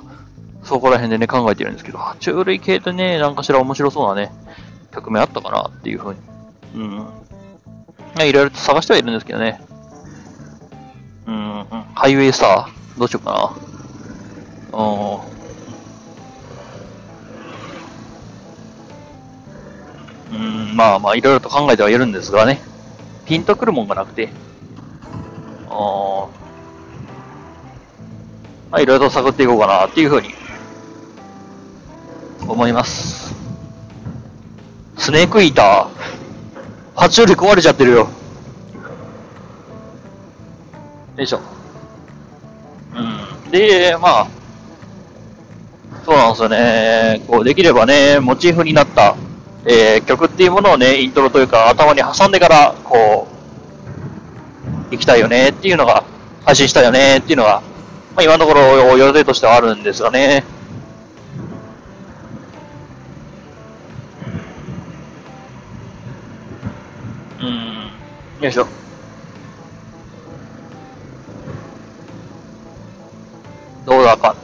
[0.62, 4.30] そこら辺でね、考えてるんですけど、爬虫類系とね、なんかしら面白そうなね、
[4.92, 6.20] 曲名あったかなっていうふうに、
[6.76, 7.06] うん。
[8.18, 9.60] いろいろと探してはいるんですけどね。
[11.26, 13.54] うん、ハイウェイスター、どうしようか
[14.72, 14.78] な。
[14.78, 14.82] う
[15.16, 15.40] ん。
[20.32, 22.60] うん、まあまあ、いろいろと考えてはいるんですがね、
[23.26, 24.28] ピンとくるもんがなくて、
[25.68, 26.26] あ
[28.70, 30.34] まあ、いろいろと探っていこうかなっていうふうに
[32.40, 33.34] 思います。
[34.96, 36.19] スネークイーター、
[37.00, 37.96] 爬虫類壊れちゃってるよ。
[41.16, 41.40] よいしょ。
[42.94, 43.50] うん。
[43.50, 44.26] で、まあ、
[46.04, 47.22] そうなんですよね。
[47.26, 49.16] こう、できればね、モチーフになった
[49.64, 53.26] えー、曲っていうものをね、イントロというか頭に挟んでから、こ
[54.90, 56.04] う、行きたいよねっていうのが、
[56.44, 57.62] 配信したいよねっていうのが、
[58.14, 60.44] まあ、今のところ予定としてはあるんですがね。
[68.40, 68.66] よいしょ。
[73.84, 74.34] どうだか。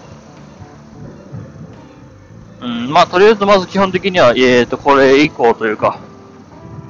[2.61, 6.01] うん、まあ、とりあえずまず基本的には、えっ、ー、と、これ以降というか、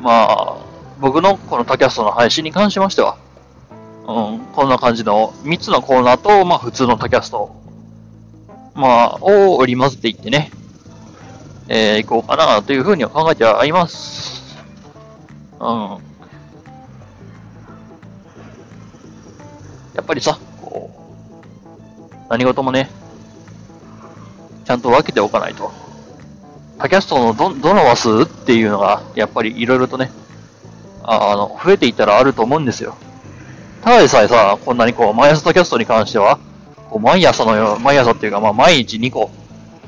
[0.01, 0.57] まあ、
[1.01, 3.19] 僕のこのタキャストの配信に関しましては、
[4.09, 7.55] うん、こんな感じの3つのコーナーと、まあ、普通のタキャスト、
[8.75, 10.51] まあ、を織り交ぜていってね、
[11.69, 14.57] えー、いこうかなというふうには考えてはいます。
[15.61, 16.06] うん。
[19.97, 22.91] やっぱりさ、こう、何事もね、
[24.67, 25.73] ちゃんと分けておかないと。
[26.79, 30.11] タキャストのど、どの話数っていうのが、やっぱりいろいろとね、
[31.03, 32.97] あの、増えていったらあると思うんですよ。
[33.83, 36.39] ただでさえさ、こんなにこう、毎朝タキャストに関しては、
[36.91, 39.31] こう毎朝のよ、毎朝っていうか、まあ、毎日2個、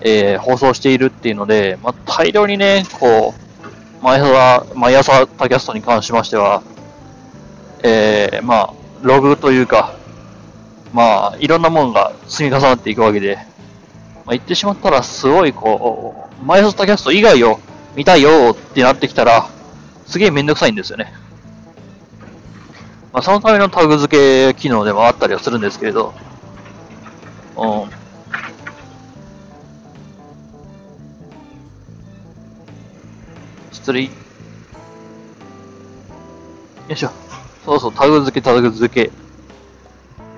[0.01, 3.35] えー、放送しているっていうので、まあ、大量にね、こ
[4.01, 6.63] う、毎朝、毎朝タキャストに関しましては、
[7.83, 9.98] えー、まあ、ログというか、
[10.93, 13.37] まあ、いろんなものが積み重なっていくわけで、
[14.25, 17.61] まあ、言ってしまったら、すごいこう、マイソスタキャスト以外を
[17.95, 19.49] 見たいよってなってきたら、
[20.07, 21.13] すげえめんどくさいんですよね。
[23.13, 26.15] まあ、そのためのタグ付け機能でもあったりはするんですけれど、
[27.57, 27.91] うん。
[33.73, 34.05] 失礼。
[34.05, 34.11] よ
[36.91, 37.11] いしょ。
[37.65, 39.28] そうそう、タグ付け、タグ付け。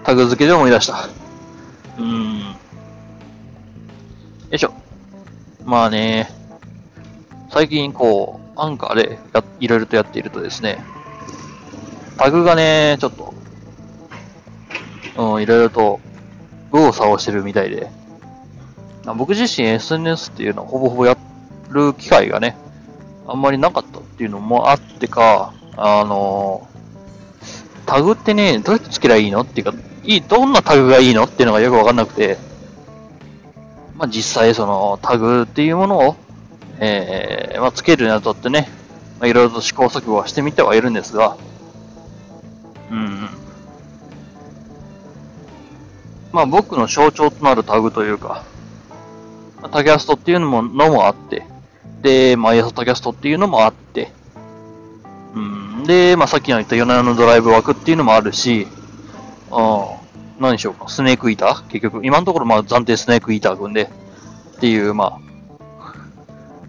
[0.05, 1.09] タグ付けで思い出した。
[1.99, 2.39] うん。
[2.41, 2.47] よ
[4.53, 4.73] いしょ。
[5.65, 6.29] まあね、
[7.51, 10.83] 最近こう、アンカーでやいろいろとやっているとですね、
[12.17, 13.35] タグがね、ちょっと、
[15.17, 16.01] うん、いろいろと
[16.73, 17.91] 右往左往してるみたいで、
[19.17, 21.17] 僕自身 SNS っていうのをほぼほぼや
[21.71, 22.57] る機会がね、
[23.27, 26.69] あんまりなかったっていうのもあってか、あの
[27.87, 29.75] タグってね、どうやってつけりゃいいのっていうか、
[30.11, 32.37] いい、どんなタグがいいのっていうのがよくわかんなくて、
[33.97, 36.17] まあ、実際そのタグっていうものを、
[36.81, 38.69] えー、まあ、つけるにあたってね、
[39.21, 41.37] まあ、いろいろと試行錯誤はしてみてはいるんですが、
[42.91, 43.29] うん。
[46.33, 48.45] まあ僕の象徴となるタグというか、
[49.71, 51.47] タキャストっていうのものもあって、
[52.03, 54.11] で、毎朝タキャストっていうのもあって、
[55.37, 55.85] うん。
[55.85, 58.67] で、まあ、さっきの言った夜な夜なドライブ枠っていうのもあるし、
[59.53, 60.00] うん。
[60.41, 60.89] 何しようか。
[60.89, 61.63] スネークイーター？
[61.69, 63.91] 結局、今のところまあ暫定スネークイーター軍で、
[64.57, 65.21] っていう、まあ、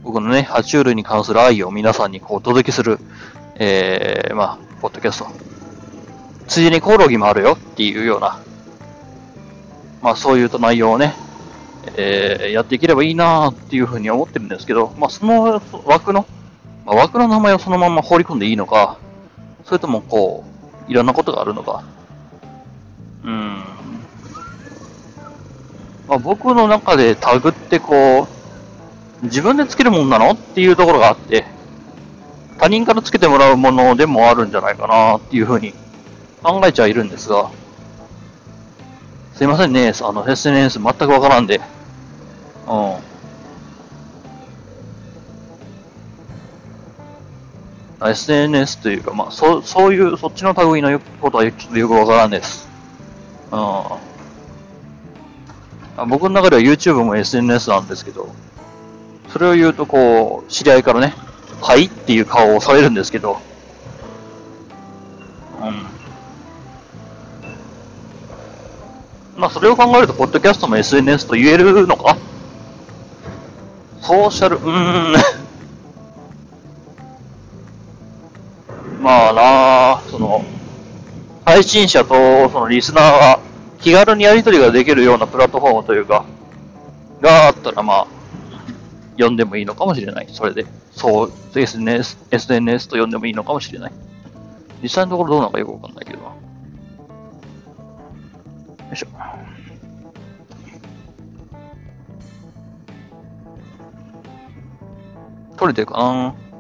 [0.04, 3.00] 僕のね、爬虫類に関する愛を皆さんにこうお届けする、
[3.56, 5.28] えー、まあ、ポッドキャスト。
[6.48, 8.42] ついでにコオロギもあるよっていうような、
[10.02, 11.14] まあそういう内容をね、
[11.96, 16.26] えー、やっていければいいなっていうふうに思ってるんですけど、まあその枠の、
[16.86, 18.98] まあ、枠の名前をそのまま放り込んでいいのか、
[19.64, 20.44] それともこ
[20.90, 21.86] う、いろんなことがあるのか。
[23.24, 23.64] うん。
[26.08, 28.28] まあ、僕の中でタグってこ
[29.22, 31.46] う、自分でつけるもんなのっていうところがあって、
[32.58, 35.74] 他人からつけてもらうものでもあるんじゃないかなっていうふうに
[36.44, 37.50] 考えちゃいるんですが、
[39.34, 41.62] すいませんね、あの、SNS 全くわからんで、
[42.68, 43.04] う
[48.06, 48.10] ん。
[48.10, 52.71] SNS というか、まあ、そそういう、そっちの類のことはちょっとよくわからんです。
[53.52, 53.56] う
[56.06, 56.10] ん。
[56.10, 58.30] 僕の中では YouTube も SNS なんですけど、
[59.30, 61.14] それを言うと、こう、知り合いからね、
[61.62, 63.40] はいっていう顔をされるんですけど、
[65.62, 65.86] うん。
[69.36, 72.18] まあ、それを考えると、ポッドキャストも SNS と言えるのか？
[74.02, 75.22] ソーシャル、うーん。
[79.02, 79.42] まあな
[79.98, 80.44] あ、その、
[81.52, 83.40] 配信者とそのリスナーが
[83.82, 86.24] 気軽にやり取りができるようなプラットフォームというか、
[87.20, 88.08] があったらまあ、
[89.16, 90.28] 読んでもいいのかもしれない。
[90.30, 90.66] それで。
[90.92, 93.92] そう、SNS、SNS と呼んでもいいのかもしれない。
[94.82, 96.20] 実際のところどうなのかよくわかんないけど。
[96.20, 96.32] よ
[98.94, 99.08] いしょ。
[105.58, 106.51] 取れてるかな？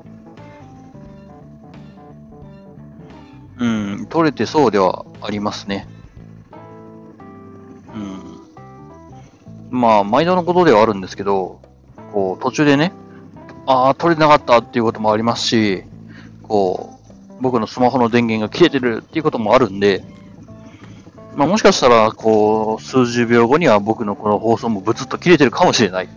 [3.61, 5.87] うん、取れてそうではありますね。
[7.93, 9.79] うん。
[9.79, 11.61] まあ、毎度のことではあるんですけど、
[12.11, 12.91] こう、途中でね、
[13.67, 15.83] ああ、取れなかったっていうこともありますし、
[16.41, 16.97] こ
[17.29, 20.03] う、僕のスマホの電源が切れてるっていうこともあるんで、
[21.35, 26.09] まあ、もしかしたら、こう、数十秒後には僕のこの放送もブツッと切れてるかもしれない。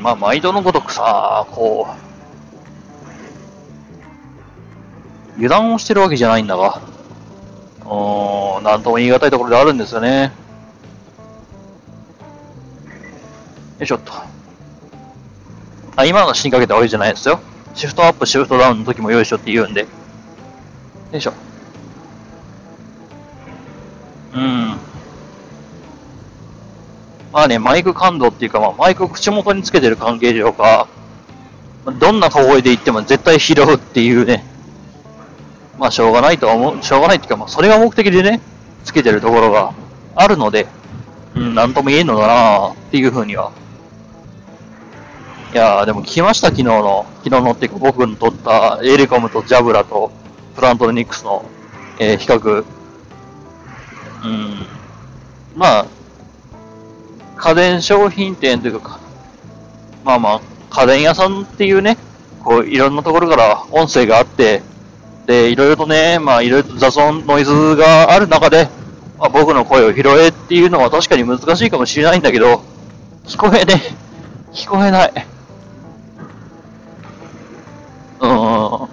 [0.00, 1.90] まあ、毎度のごとくさ、こう、
[5.34, 6.80] 油断をしてるわけじゃないんだが、
[7.84, 10.32] うん、なんとも言い難いところであるんですよね。
[13.78, 14.12] よいしょっと。
[15.96, 17.40] あ、今の死にかけたわけじゃないですよ。
[17.74, 19.82] シフトアップ、シフトダウンの時もよいしょって言うんで。
[19.82, 19.86] よ
[21.12, 21.32] いしょ。
[24.34, 24.76] うん。
[27.32, 30.88] まあね、マイク感度っていうか、まあ、マイクを口元につけてる関係上か、
[31.98, 34.44] どんな小声で言っても絶対拾うっていうね。
[35.78, 38.40] まあ、しょうがないと思う、しょうがないっていうか、まあ、それが目的でね、
[38.84, 39.72] つけてるところが
[40.14, 40.66] あるので、
[41.34, 43.52] うん、なんとも言えんのだなっていうふうには
[45.52, 47.06] いやー、でも来ました、昨日の。
[47.24, 50.12] 昨日のっていうか僕の撮ったエレコムとジャブラと
[50.54, 51.44] プラントロニックスの、
[51.98, 52.64] えー、比較。
[54.24, 54.66] うん。
[55.56, 55.86] まあ、
[57.40, 59.00] 家電商品店というか、
[60.04, 61.96] まあまあ、家電屋さんっていうね、
[62.44, 64.62] こう、いろんなところから音声があって、
[65.26, 68.68] で、いろいろとね、まあ、いろいろと雑音、ノイズがある中で、
[69.18, 72.62] まあ、僕の声を拾えっていうのは確かに難しいかもしれないんだけど、
[73.24, 73.74] 聞こえね、
[74.52, 75.12] 聞こえない。
[78.20, 78.88] うん。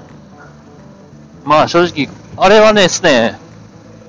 [1.43, 2.07] まあ正直、
[2.37, 3.39] あれはねですね、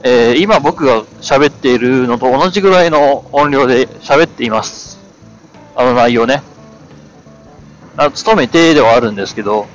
[0.02, 4.98] えー、今僕が喋っているのと同じぐらいの音量で喋っています。
[5.74, 6.42] あの内容ね。
[7.96, 9.66] あ勤めてではあるんですけど、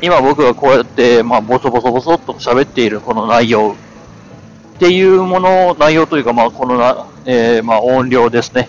[0.00, 3.74] 今僕がこうやって、まあ、ボソボソボソっと喋っているこの内容
[4.76, 8.68] っていうもの、内容というか、まあ、このな、えー、まあ、音量ですね。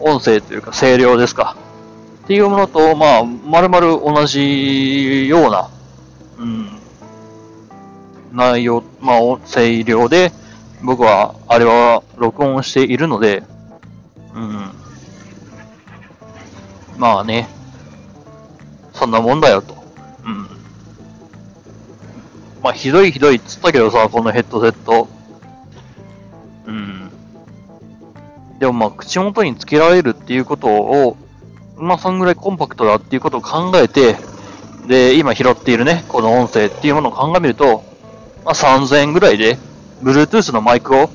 [0.00, 1.56] 音声というか、声量ですか。
[2.24, 5.68] っていうものと、まあ、まるまる同じような、
[6.38, 6.73] うん、
[8.34, 10.32] 内容、まあ、声量で、
[10.82, 13.44] 僕は、あれは録音しているので、
[14.34, 14.70] うん。
[16.98, 17.48] まあね、
[18.92, 19.74] そんなもんだよと。
[20.24, 20.48] うん。
[22.62, 25.08] まあ、ひどいひどいっつったけどさ、このヘッドセット。
[26.66, 27.10] うん。
[28.58, 31.16] でもまあ、口元につけられるっていうことを、
[31.76, 34.16] まあ、そんぐらいコンパクトだっていうことを考えて、
[34.88, 37.93] で、今拾っているね、この音声っていうものを鑑みると、
[38.44, 39.58] まあ、3000円ぐらいで、
[40.02, 41.10] Bluetooth のマイクを、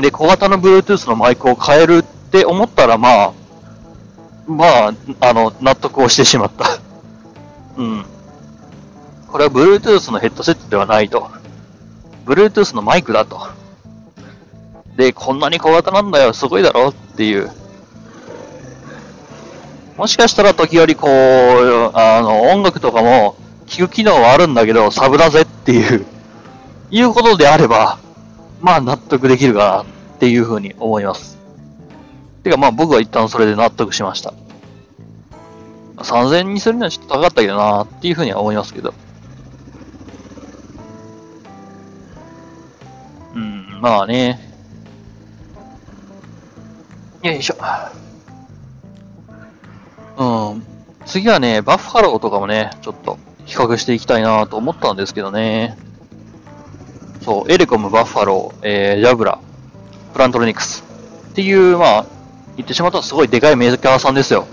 [0.00, 3.32] で、小型の Bluetooth のマイクを変えるって思ったら、まあ、
[4.46, 6.78] まあ、あの、納得をしてしまった。
[7.76, 8.04] うん。
[9.28, 11.28] これは Bluetooth のヘッドセットではないと。
[12.24, 13.46] Bluetooth のマイクだと。
[14.96, 17.50] で、こんなに小型なんだよ、すごいだろっていう。
[19.96, 23.36] もしかしたら時折こう、あの、音楽とかも
[23.66, 26.06] 聞く機能はあるんだけど、サブだぜっていう、
[26.90, 27.98] いうことであれば、
[28.60, 29.84] まあ納得できるかなっ
[30.18, 31.38] ていうふうに思います。
[32.42, 34.32] てかまあ僕は一旦それで納得しました。
[35.96, 38.92] 3000にするにはちょっと高かったけどなっていうふうには思いますけど。
[43.34, 44.38] うん、まあね。
[47.22, 47.56] よいしょ。
[50.18, 50.66] うん。
[51.06, 55.76] 次はね、バッファローとかもね、ちょっと比較していきたいなと思ったんですけどね。
[57.22, 59.38] そう、エレコム、バッファロー、えー、ジャブラ、
[60.12, 60.84] プラントロニクス
[61.30, 62.06] っていう、まあ、
[62.56, 64.46] 言ってしまったらすごいでかいメーカーさんですよ。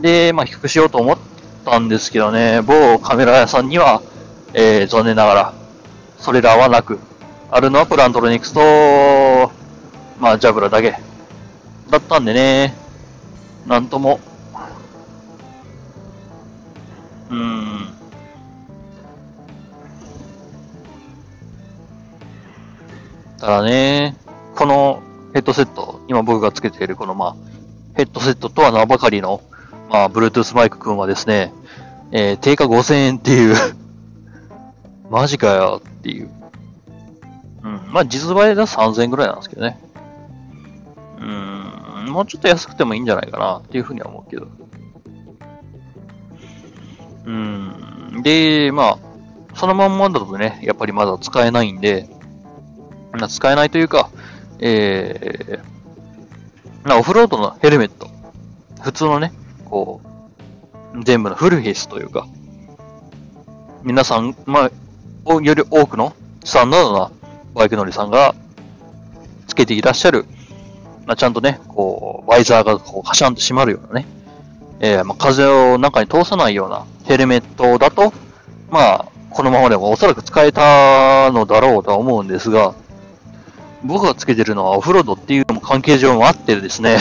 [0.00, 1.18] で、まあ、比較しようと思っ
[1.64, 4.02] たんですけどね、某カメラ屋さんには、
[4.52, 5.54] えー、残念ながら、
[6.18, 6.98] それらはなく、
[7.50, 8.60] あるのはプラントロニクスと、
[10.20, 10.96] まあ、ジャブラだけ。
[11.90, 12.74] だったんでね、
[13.66, 14.20] なんとも、
[17.30, 17.73] うーん。
[23.44, 24.16] ただね、
[24.56, 25.02] この
[25.34, 27.36] ヘッドセット、今僕がつけているこのまあ、
[27.94, 29.42] ヘッドセットとは名ばかりの、
[29.90, 31.52] まあ、Bluetooth マイク君はですね、
[32.10, 33.54] えー、定価5000円っていう
[35.10, 36.30] マジかよっていう。
[37.64, 37.92] うん。
[37.92, 39.78] まあ、実売では3000円ぐらいなんですけどね。
[41.20, 41.24] う
[42.08, 42.12] ん。
[42.12, 44.46] もうちょっと安くてもいいんじゃないかなっていうふうには思うけど。
[47.26, 48.22] うん。
[48.22, 48.98] で、まあ、
[49.54, 52.08] そのまんまだとね、やっぱりまだ使えないんで、
[53.28, 54.10] 使えないというか、
[54.58, 58.08] えー、オフロードのヘルメット。
[58.82, 59.32] 普通のね、
[59.64, 60.00] こ
[60.94, 62.26] う、全部のフルフェイスというか、
[63.82, 64.70] 皆さん、ま
[65.26, 67.10] あ、より多くのスタンダードな
[67.54, 68.34] バイク乗りさんが
[69.46, 70.26] つけていらっしゃる、
[71.06, 74.06] まあ、ちゃんとね、こう、ワイザーがこうカシャンと閉まるようなね、
[74.80, 78.12] えー、まあ、風を中に通さないようなヘルメットだと、
[78.70, 82.74] まあ、このままでもおそらく使えたのだろうとは思うんですが、
[83.84, 86.98] 僕がつけてるのはオフロードっていうのも関係上もあってですね、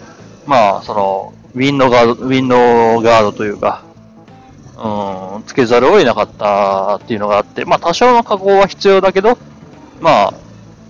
[0.46, 3.82] まあ、その、ウィンドガード、ウィンドガードというか、
[4.76, 9.38] うん、つけざるを得なかったっていうのがあって、まあ多少の加工は必要だけど、
[10.00, 10.34] まあ、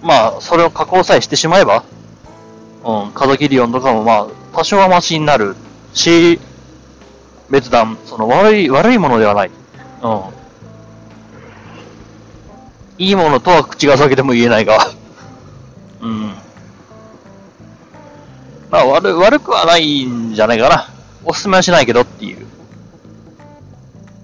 [0.02, 1.84] まあ、それを加工さえしてしまえば、
[2.84, 5.54] うん、風切り音とかもまあ、多少はマシになる
[5.94, 6.40] し、
[7.50, 9.50] 別段、その悪い、悪いものではない。
[10.02, 10.20] うん。
[12.98, 14.78] いいものとは口が裂けても言えないが、
[18.70, 20.88] まあ悪、悪くはないんじゃないかな。
[21.24, 22.46] おすすめはしないけどっていう。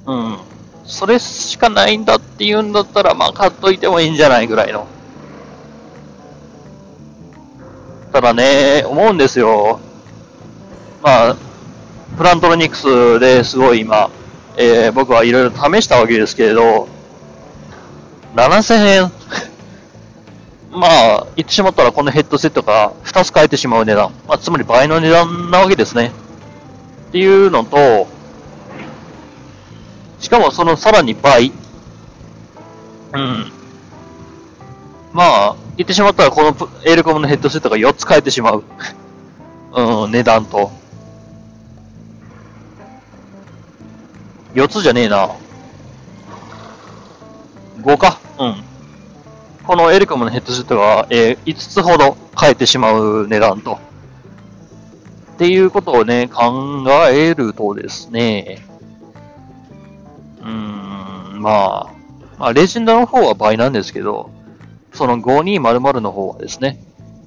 [0.06, 0.38] うん。
[0.84, 4.86] それしかないんだって言うんだったら、まあ買っといてもいいんじゃないぐらいの。
[8.12, 9.80] ただね、思うんですよ。
[11.02, 11.36] まあ、
[12.16, 14.10] プラントロニクスですごい今、
[14.56, 16.88] えー、僕はいろいろ試したわけですけれど、
[18.36, 19.12] 7000円
[20.72, 24.10] まあ、言ってしまったらこのヘッドセットが2つ変えてしまう値段。
[24.26, 26.12] まあ、つまり倍の値段なわけですね。
[27.08, 28.06] っていうのと、
[30.18, 31.52] しかもそのさらに倍。
[33.12, 33.52] うん。
[35.12, 36.48] まあ、言ってしまったらこの
[36.84, 38.64] エールコムのヘッドセットが4つ変えてしまう。
[39.74, 40.70] うん、値段と。
[44.54, 45.30] 4つじゃねえな。
[47.82, 48.18] 5か。
[48.38, 48.71] うん。
[49.64, 53.78] このエルコムのヘッドセットが、えー、5つほど変えてしまう値段と。
[55.34, 58.58] っていうことをね、考えるとですね、
[60.40, 61.94] うーん、まあ、
[62.38, 64.30] まあ、レジェンドの方は倍なんですけど、
[64.92, 66.78] その5200の方はですね、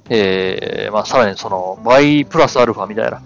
[0.08, 3.22] えー、まあ、さらにその倍プラスアルファみたいな、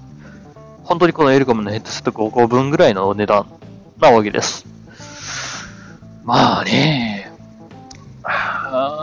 [0.85, 3.47] 本当にこのエルコムのヘッドセット5個分ぐらいの値段
[3.99, 4.67] なわけです。
[6.25, 7.31] まあね、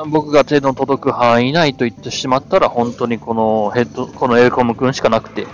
[0.07, 5.47] 僕が手の届く範囲内と言ってしまったら、本当にこのヘッド、このエルコム君しかなくて、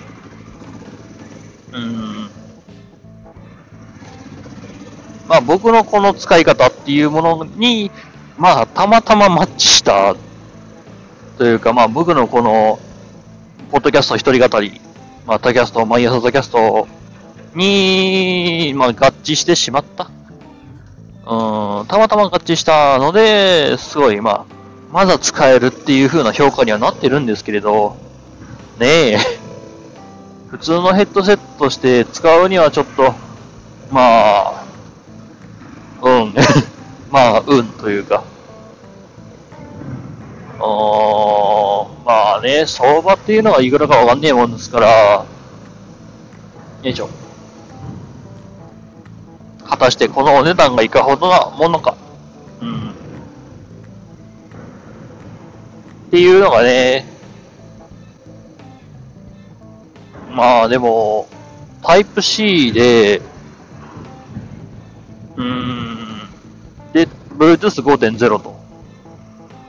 [1.71, 2.29] うん。
[5.27, 7.89] まあ僕のこの使い方っていうものに、
[8.37, 10.15] まあたまたまマッチした
[11.37, 12.79] というか、まあ僕のこの、
[13.71, 14.79] ポッドキャスト一人語り、
[15.25, 16.87] まあタキャスト、毎朝タキャスト
[17.55, 18.93] に、まあ合
[19.23, 20.11] 致してしまった。
[21.25, 24.45] うん、たまたま合致したので、すごい、まあ、
[24.91, 27.95] まだ使えるっていう風な評価にはなってるんですけれど、
[28.79, 29.17] ねえ。
[30.51, 33.13] 普通のヘッドセットして使うにはちょっと、
[33.89, 34.63] まあ、
[36.01, 36.35] うん。
[37.09, 38.23] まあ、うんというか。
[40.59, 45.25] あまあね、相場っていうのはいくらかわかんねえもんですから、よ
[46.83, 47.09] いしょ。
[49.73, 51.97] 果たしてこのお値段がいかほどなものか。
[52.61, 52.89] うん。
[52.89, 52.93] っ
[56.11, 57.07] ていうのがね、
[60.29, 61.27] まあでも、
[61.81, 63.17] タイプ C で、
[65.37, 66.19] うーん、
[66.93, 68.55] で、Bluetooth 5.0と。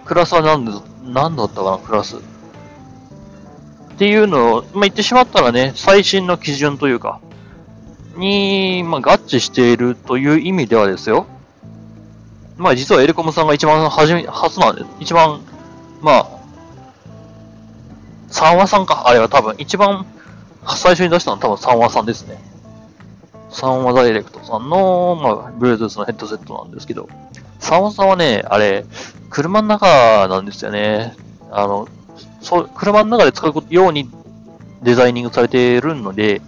[0.04, 2.16] クラスは何で、何だったかな、クラス。
[2.16, 2.20] っ
[3.96, 7.20] ていうのを、まあ、言ってしまったらね、最新の基準というか、
[8.16, 11.26] に、まあ、合致しているという意味ではですよ。
[12.56, 14.86] まあ、実はエレコムさんが一番初め、初なんです。
[15.00, 15.40] 一番、
[16.00, 16.28] まあ、
[18.28, 19.04] 三話さんか。
[19.06, 20.06] あれは多分、一番
[20.66, 22.38] 最初に出したのは多分三話さんですね。
[23.50, 27.08] 三話ダイレクトさんの、まあ、Bluetooth のヘッドセットなんですけど、
[27.60, 28.84] 三話さんはね、あれ、
[29.30, 31.14] 車の中なんですよね。
[31.50, 31.88] あの、
[32.40, 34.10] そう、車の中で使うように
[34.82, 36.42] デザイニングされているので、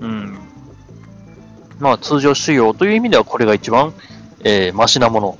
[0.00, 0.37] うん。
[1.80, 3.94] まあ、通常仕様という意味ではこれが一番、
[4.44, 5.38] えー、マシなもの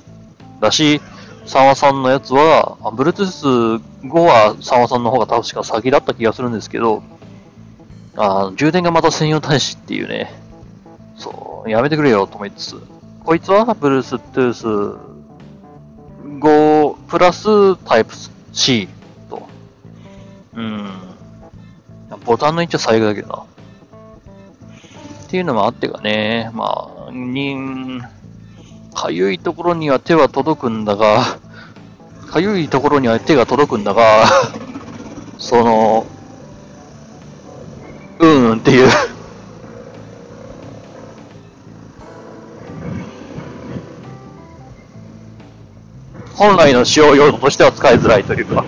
[0.61, 1.01] だし、
[1.45, 7.03] 三和さんのやつは、Bluetooth 5は三和さんの方が確か先だった気がするんですけど、
[8.15, 10.31] あ充電がまた専用端子っていうね、
[11.17, 12.81] そう、やめてくれよと思いつつ、
[13.23, 14.99] こいつは Bluetooth
[16.39, 18.13] 5プラスタイプ
[18.53, 18.87] C
[19.29, 19.47] と、
[20.53, 20.89] うん、
[22.25, 23.43] ボタンの位置は最悪だけどな。
[25.29, 28.01] っていうのもあってかね、まあ、に、
[28.95, 31.37] かゆいところには手は届くんだが、
[32.31, 34.25] かゆいところには手が届くんだが、
[35.37, 36.07] その、
[38.17, 38.89] うんっていう
[46.33, 48.65] 本来の使用用途としては使いづらいというか。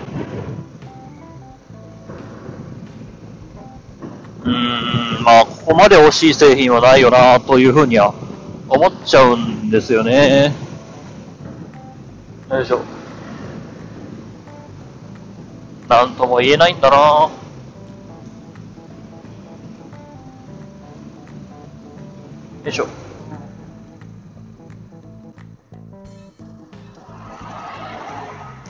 [5.64, 8.12] ここまで惜しい製品はないよな、というふうには
[8.68, 10.52] 思っちゃうんですよね。
[12.50, 12.80] よいしょ。
[15.88, 16.96] なんとも言えないんだな。
[16.96, 17.30] よ
[22.66, 22.88] いしょ。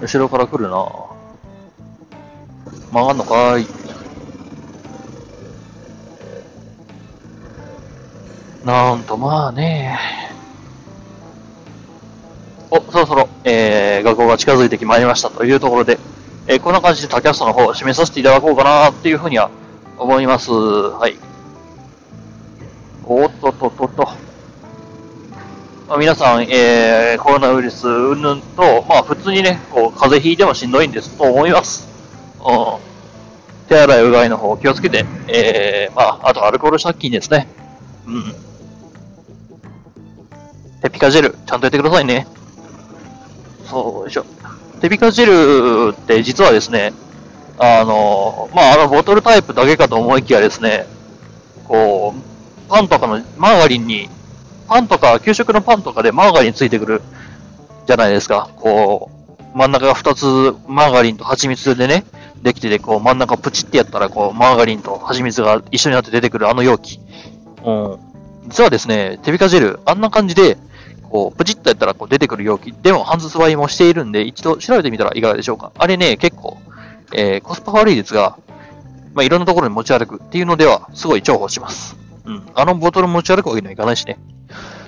[0.03, 0.77] 後ろから来るな。
[2.93, 3.82] 曲がんのかーい。
[8.65, 9.99] なんとまあね。
[12.71, 15.99] お、そろそろ、えー、学校が近づいてきまいりましたというところで、
[16.47, 19.51] えー、こんな感じでタキャストの方を締めさせていただこうかなっていうふうには
[19.99, 20.51] 思います。
[20.51, 21.17] はい。
[23.05, 24.05] おっとっとっとっと。
[25.89, 31.89] まあ、皆さん、えー、コロナウイルスうんぬんと、まあ普通にね、こう、風邪ひいてもしんどいんですと思います。
[32.41, 32.93] うん。
[33.69, 37.49] 手洗いうがいの方気をつけて、えー、まあ、あとアルコール殺菌ですね。
[38.07, 38.52] うん。
[40.83, 42.27] テピカジェル、ちゃんとやってくださいね。
[43.65, 44.25] そうでしょ。
[44.81, 46.93] テピカジェルって実はですね、
[47.59, 50.87] あの、まあ、あのボトルタイプだけかと思いきやですね、
[51.65, 54.09] こう、パンとかのマーガリンに、
[54.69, 57.03] パンとか、給食のパンとかでマーガリンついてくる
[57.87, 58.51] じゃないですか。
[58.57, 59.11] こ
[59.55, 62.05] う、真ん中が2つマーガリンと蜂蜜でね、
[62.43, 66.99] できてて、こう真ん中プチってやったら、こう、マーガリンと蜂蜜が一緒になって出てくるあの容器。
[67.65, 67.99] うん。
[68.49, 70.57] 実はですね、テピカジェル、あんな感じで、
[71.13, 75.71] こう、プチッとやったらこう出てくる容器でも半発売もしているんで、一度調べてみたらいかがでしょうか。
[75.77, 76.57] あれね、結構、
[77.13, 78.39] えー、コスパ悪いですが、
[79.13, 81.99] まあ、いろんなところに持ち歩くっていうのでは、すごい重宝します。
[82.25, 82.43] うん。
[82.55, 84.19] あのボトル持ち歩くわけにはいかないしね。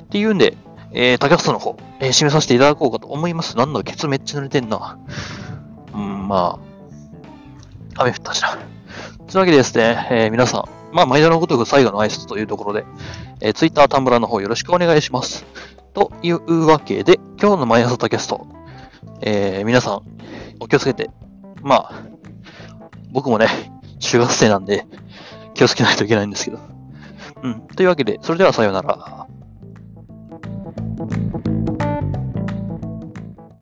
[0.01, 0.57] っていうんで、
[0.93, 3.59] えー、タキャストの方、えー、締めさせていただこうかと思います。
[3.59, 4.99] なんだ、ケツめっちゃ濡れてんな。
[5.93, 6.59] うん、ま
[7.97, 8.51] あ、雨降ったしな。
[8.51, 10.65] というわけでですね、えー、皆さん、
[10.95, 12.85] まあ、毎度のごとく最後の挨拶というところで、
[13.41, 15.45] えー、Twitter、 Tumblr の方よろしくお願いします。
[15.95, 18.47] というわけで、今日の毎朝タキャスト、
[19.23, 20.03] えー、皆さん、
[20.59, 21.09] お気をつけて、
[21.63, 21.93] まあ、
[23.13, 23.47] 僕もね、
[24.01, 24.87] 中学生なんで、
[25.55, 26.59] 気をつけないといけないんですけど。
[27.43, 27.61] うん。
[27.69, 29.29] というわけで、それではさようなら。